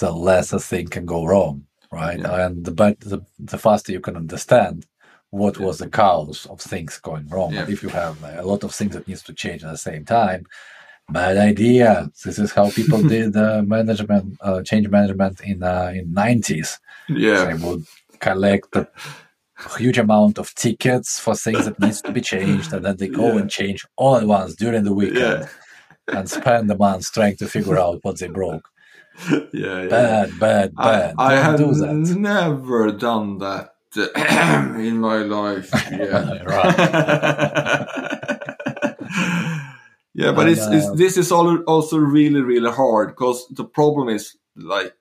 [0.00, 2.18] the less a thing can go wrong, right?
[2.18, 2.46] Yeah.
[2.46, 4.86] And the, bet- the the faster you can understand
[5.30, 5.66] what Yeah.
[5.66, 7.52] was the cause of things going wrong.
[7.52, 7.66] Yeah.
[7.68, 10.04] If you have uh, a lot of things that needs to change at the same
[10.04, 10.44] time,
[11.10, 12.10] bad idea.
[12.24, 17.44] This is how people did uh, management, uh, change management in uh, in nineties Yeah.
[17.44, 17.84] they would
[18.18, 18.74] collect
[19.78, 23.32] huge amount of tickets for things that needs to be changed and then they go
[23.32, 23.40] Yeah.
[23.40, 25.48] and change all at once during the weekend
[26.08, 26.18] Yeah.
[26.18, 28.68] and spend the months trying to figure out what they broke
[29.30, 29.86] yeah, yeah.
[29.88, 33.72] bad bad I, bad I Don't have do that never done that
[34.78, 35.70] in my life.
[35.90, 36.36] Yeah.
[40.14, 43.64] Yeah, but And, it's, it's uh, this is all, also really really hard because the
[43.64, 44.94] problem is like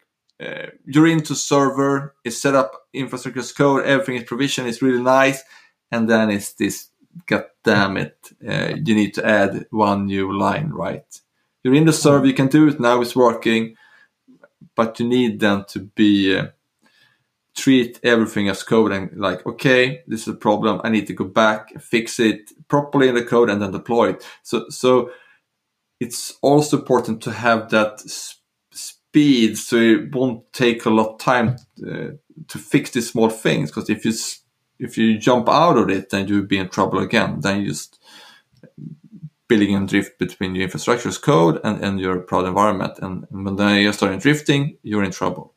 [0.44, 5.02] uh, you're into server, it's set up infrastructure as code, everything is provisioned, it's really
[5.02, 5.44] nice,
[5.92, 6.90] and then it's this.
[7.28, 8.18] God damn it!
[8.46, 11.06] Uh, you need to add one new line, right?
[11.64, 13.00] You're in the server, you can do it now.
[13.02, 13.76] It's working,
[14.76, 16.48] but you need them to be uh,
[17.56, 20.82] treat everything as code and like, okay, this is a problem.
[20.84, 24.28] I need to go back, fix it properly in the code, and then deploy it.
[24.44, 25.12] So, so
[26.00, 28.02] it's also important to have that
[29.16, 31.56] speed, so it won't take a lot of time
[31.88, 32.12] uh,
[32.50, 33.72] to fix these small things.
[33.72, 34.12] Because if you
[34.80, 37.40] if you jump out of it, then you'll be in trouble again.
[37.40, 37.98] Then you just
[39.48, 43.00] building and drift between your infrastructure's code and, and your prod environment.
[43.02, 45.54] And, when then you're starting drifting, you're in trouble.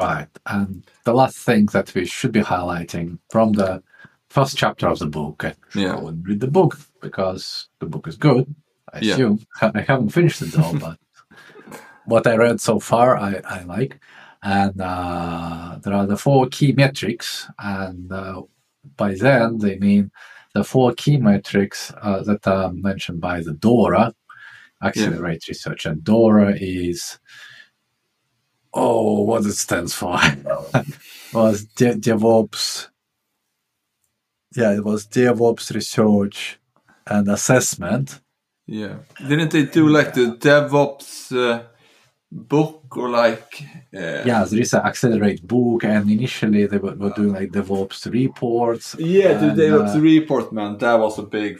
[0.00, 0.28] Right.
[0.46, 3.82] And the last thing that we should be highlighting from the
[4.30, 5.96] first chapter of the book, and Yeah.
[6.00, 8.54] go and read the book because the book is good.
[8.94, 9.12] I Yeah.
[9.12, 10.98] assume I haven't finished it though, but
[12.06, 13.98] what I read so far, I, I like.
[14.42, 18.42] And uh, there are the four key metrics, and uh,
[18.96, 20.10] by then they mean
[20.54, 24.14] the four key metrics uh, that are mentioned by the DORA,
[24.82, 25.86] Accelerate Research.
[25.86, 27.18] And DORA is
[28.76, 30.18] oh, what it stands for
[31.32, 32.88] was De- DevOps.
[34.54, 36.58] Yeah, it was DevOps research
[37.06, 38.20] and assessment.
[38.66, 38.98] Yeah.
[39.26, 41.64] Didn't they do like the DevOps uh,
[42.30, 43.62] book or like?
[43.94, 48.10] Uh, Yeah, there is an Accelerate book, and initially they were, were doing like DevOps
[48.12, 48.96] reports.
[48.98, 50.78] Yeah, the DevOps uh, report, man.
[50.78, 51.58] That was a big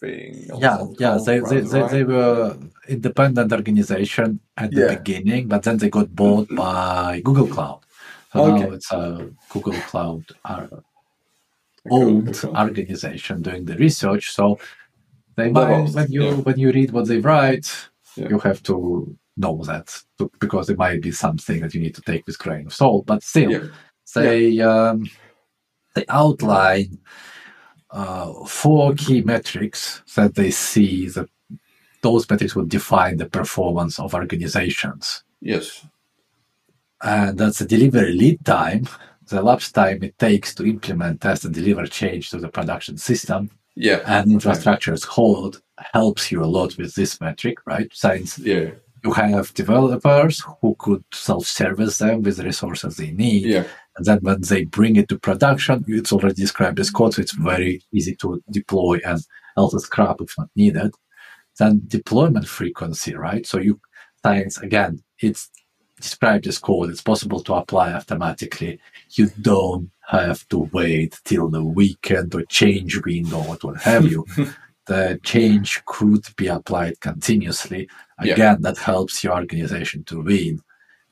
[0.00, 0.46] thing.
[0.58, 2.56] yeah, yeah, they, they, conference, they, they were
[2.88, 4.94] independent organization at the Yeah.
[4.96, 7.80] beginning, but then they got bought by Google Cloud.
[8.32, 10.66] So now it's a Google Cloud uh,
[11.90, 14.32] owned organization doing the research.
[14.32, 14.58] So
[15.36, 16.34] they might, when you yeah.
[16.34, 17.68] when you read what they write,
[18.16, 18.28] Yeah.
[18.30, 20.02] you have to know that
[20.40, 23.06] because it might be something that you need to take with grain of salt.
[23.06, 23.66] But still, Yeah.
[24.14, 25.08] they um,
[25.94, 26.98] they outline
[27.90, 31.28] uh, four key metrics that they see that
[32.02, 35.86] those metrics would define the performance of organizations Yes.
[37.02, 38.86] and that's the delivery lead time,
[39.28, 43.50] the elapsed time it takes to implement, test, and deliver change to the production system.
[43.74, 44.00] Yeah.
[44.06, 47.88] And infrastructure as code helps you a lot with this metric, right?
[47.92, 48.70] Since Yeah.
[49.06, 53.44] You have developers who could self-service them with the resources they need.
[53.44, 53.64] Yeah.
[53.96, 57.32] And then when they bring it to production, it's already described as code, so it's
[57.32, 59.20] very easy to deploy and
[59.56, 60.92] also scrap if not needed.
[61.58, 63.46] Then deployment frequency, right?
[63.46, 63.80] So you
[64.22, 65.50] science again, it's
[66.00, 66.90] described as code.
[66.90, 68.80] It's possible to apply automatically.
[69.12, 74.26] You don't have to wait till the weekend or change window or what have you.
[74.86, 77.88] the change could be applied continuously.
[78.22, 78.32] Yeah.
[78.34, 80.60] Again, that helps your organization to win.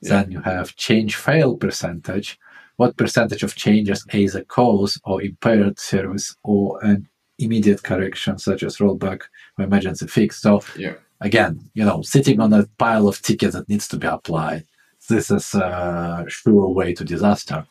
[0.00, 0.10] Yeah.
[0.22, 2.38] Then you have change fail percentage.
[2.76, 7.08] What percentage of changes is a cause or impaired service or an
[7.38, 9.22] immediate correction, such as rollback
[9.58, 10.40] or emergency fix.
[10.40, 10.94] So Yeah.
[11.20, 14.64] again, you know, sitting on a pile of tickets that needs to be applied,
[15.08, 17.66] this is a sure way to disaster.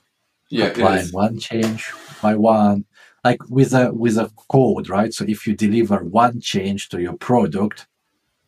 [0.49, 0.65] Yeah.
[0.67, 2.85] Applying one change by one,
[3.23, 5.13] like with a with a code, right?
[5.13, 7.87] So if you deliver one change to your product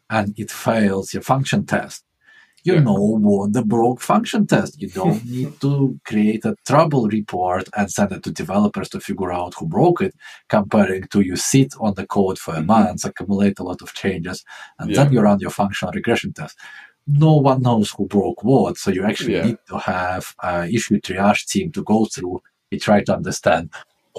[0.09, 2.03] and it fails your function test,
[2.63, 2.81] you Yeah.
[2.81, 4.81] know what the broke function test.
[4.81, 9.31] You don't need to create a trouble report and send it to developers to figure
[9.31, 10.13] out who broke it,
[10.49, 12.65] comparing to you sit on the code for a Mhm.
[12.67, 14.43] month, accumulate a lot of changes,
[14.79, 15.03] and Yeah.
[15.03, 16.57] then you run your functional regression test.
[17.07, 19.45] No one knows who broke what, so you actually Yeah.
[19.45, 23.69] need to have an issue triage team to go through and try to understand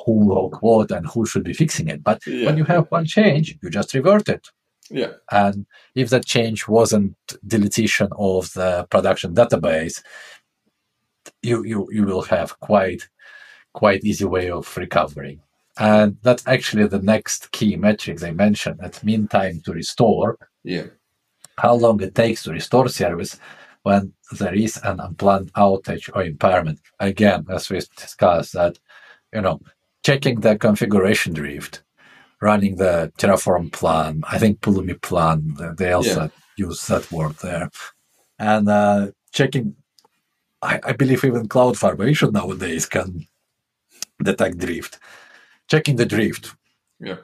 [0.05, 2.03] who broke what and who should be fixing it.
[2.03, 2.47] But Yeah.
[2.47, 4.47] when you have one change, you just revert it.
[4.91, 5.13] Yeah.
[5.31, 10.03] And if that change wasn't deletion of the production database,
[11.43, 13.09] you you you will have quite
[13.73, 15.41] quite easy way of recovering.
[15.79, 20.87] And that's actually the next key metric they mentioned at mean time to restore, Yeah.
[21.59, 23.39] how long it takes to restore service
[23.83, 26.81] when there is an unplanned outage or impairment.
[26.99, 28.79] Again, as we discussed that,
[29.35, 29.61] you know,
[30.05, 31.83] checking the configuration drift,
[32.41, 37.71] running the Terraform plan, I think Pulumi plan, they also use that word there,
[38.39, 39.77] and uh, checking.
[40.63, 43.27] I, I believe even Cloud Formation nowadays can
[44.23, 44.99] detect drift.
[45.69, 46.55] Checking the drift
[47.01, 47.17] Yeah.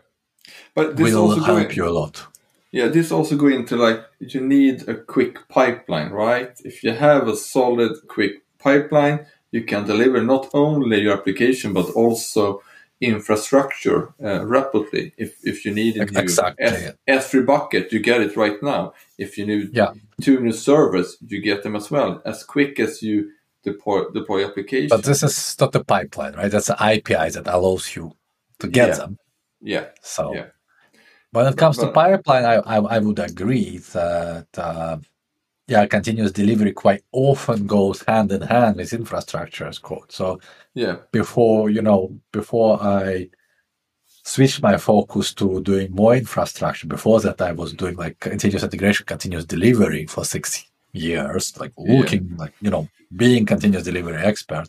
[0.74, 2.26] But this will also help going, you a lot.
[2.72, 6.52] Yeah, this also go into like you need a quick pipeline, right?
[6.64, 11.90] If you have a solid, quick pipeline, you can deliver not only your application but
[11.90, 12.62] also
[13.00, 15.12] infrastructure uh, rapidly.
[15.18, 16.94] If if you need a new Exactly.
[17.08, 18.94] S, S3 bucket, you get it right now.
[19.18, 19.92] If you need Yeah.
[20.20, 23.30] two new servers, you get them as well as quick as you
[23.64, 24.90] deploy deploy applications.
[24.90, 26.50] But this is not the pipeline, right?
[26.50, 28.12] That's the API that allows you
[28.60, 28.96] to get Yeah.
[28.96, 29.18] them.
[29.60, 30.46] yeah, So yeah,
[31.32, 34.98] when it comes to pipeline, I, I, I would agree that uh,
[35.68, 40.10] yeah, continuous delivery quite often goes hand in hand with infrastructure as code.
[40.10, 40.40] So
[40.74, 43.28] yeah, before you know, before I
[44.24, 49.06] switched my focus to doing more infrastructure, before that I was doing like continuous integration,
[49.06, 51.98] continuous delivery for six years, like Yeah.
[51.98, 54.68] looking like you know, being continuous delivery expert.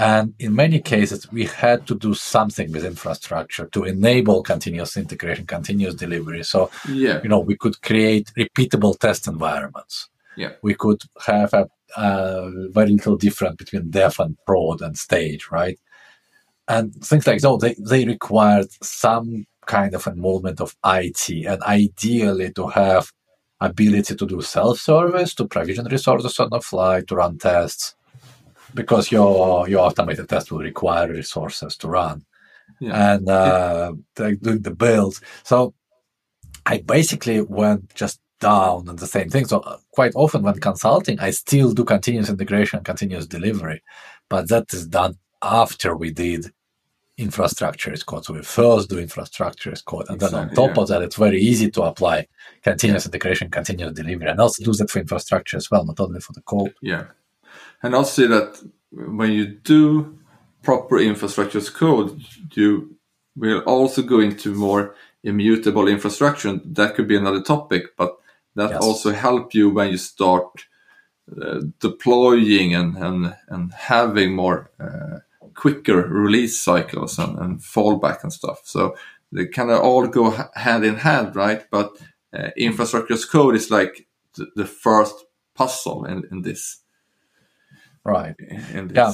[0.00, 5.44] And in many cases, we had to do something with infrastructure to enable continuous integration,
[5.44, 6.42] continuous delivery.
[6.42, 10.08] So, yeah, you know, we could create repeatable test environments.
[10.38, 10.52] Yeah.
[10.62, 15.78] We could have a, uh, very little difference between dev and prod and stage, right?
[16.66, 22.50] And things like that, they, they required some kind of involvement of IT and ideally
[22.54, 23.12] to have
[23.60, 27.96] ability to do self-service, to provision resources on the fly, to run tests,
[28.74, 32.24] because your your automated test will require resources to run
[32.80, 35.20] yeah, and uh, like doing the builds.
[35.44, 35.74] So
[36.66, 39.46] I basically went just down on the same thing.
[39.46, 43.82] So uh, quite often when consulting, I still do continuous integration, continuous delivery,
[44.28, 46.46] but that is done after we did
[47.18, 48.24] infrastructure as code.
[48.24, 50.82] So we first do infrastructure as code, and then on top yeah.
[50.82, 52.26] of that, it's very easy to apply
[52.62, 56.32] continuous integration, continuous delivery, and also do that for infrastructure as well, not only for
[56.32, 56.74] the code.
[56.82, 57.04] yeah.
[57.82, 58.60] And I'll say that
[58.90, 60.18] when you do
[60.62, 62.22] proper infrastructure as code,
[62.52, 62.96] you
[63.36, 66.60] will also go into more immutable infrastructure.
[66.64, 68.16] That could be another topic, but
[68.54, 68.82] that Yes.
[68.82, 70.66] also help you when you start
[71.40, 75.20] uh, deploying and, and, and having more uh,
[75.54, 78.62] quicker release cycles and, and fallback and stuff.
[78.64, 78.96] So
[79.32, 81.64] they kind of all go hand in hand, right?
[81.70, 81.96] But
[82.36, 85.14] uh, infrastructure as code is like the, the first
[85.54, 86.82] puzzle in, in this.
[88.04, 88.34] Right.
[88.94, 89.12] Yeah.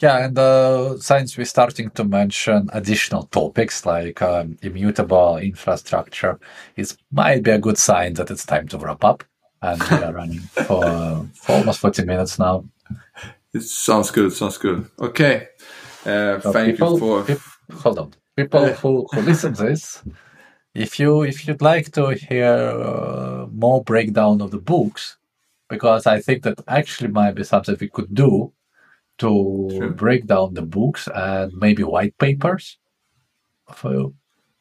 [0.00, 6.38] Yeah, and uh, since we're starting to mention additional topics like um, immutable infrastructure,
[6.76, 9.24] it might be a good sign that it's time to wrap up.
[9.62, 12.64] And we are running for, for almost 40 minutes now.
[13.54, 14.32] It sounds good.
[14.32, 14.90] Sounds good.
[15.00, 15.48] Okay.
[16.04, 17.22] Uh, So thank people, you for.
[17.24, 18.12] peop- hold on.
[18.36, 20.02] People who, who listen to this,
[20.74, 25.16] if you if you'd like to hear uh, more breakdown of the books,
[25.74, 28.52] because I think that actually might be something we could do
[29.22, 29.30] to
[29.76, 29.90] Sure.
[30.04, 32.78] break down the books and maybe white papers.
[33.82, 34.14] So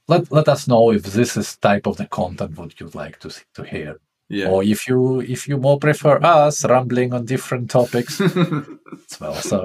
[0.08, 3.30] let let us know if this is type of the content what you'd like to
[3.30, 3.92] see, to hear,
[4.30, 4.50] yeah.
[4.52, 5.00] or if you
[5.36, 8.14] if you more prefer us rambling on different topics.
[9.04, 9.60] it's well so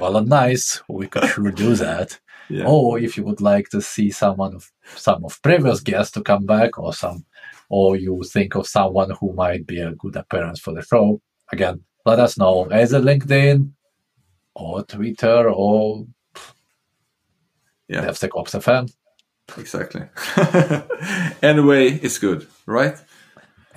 [0.00, 0.82] well and nice.
[0.88, 2.08] We could sure do that.
[2.48, 2.66] yeah.
[2.66, 6.46] Or if you would like to see someone of some of previous guests to come
[6.46, 7.24] back, or some,
[7.68, 11.20] or you think of someone who might be a good appearance for the show,
[11.52, 13.70] again, let us know either LinkedIn
[14.54, 16.06] or Twitter or
[17.88, 18.04] Yeah.
[18.04, 18.92] DevSecOps FM.
[19.58, 20.02] Exactly.
[21.42, 22.96] anyway, it's good, right?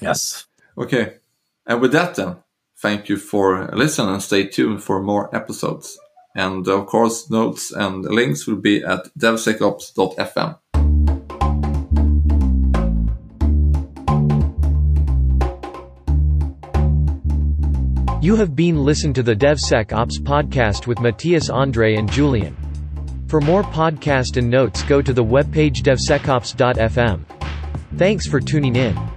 [0.01, 0.45] Yes.
[0.77, 1.15] Okay.
[1.67, 2.37] And with that, then,
[2.81, 5.97] thank you for listening and stay tuned for more episodes.
[6.35, 10.57] And of course, notes and links will be at devsecops.fm.
[18.21, 22.53] You have been listened to the DevSecOps podcast with Mattias Andrey and Julien.
[23.29, 27.23] For more podcast and notes go to the webpage devsecops.fm.
[27.95, 29.09] Thanks for tuning in.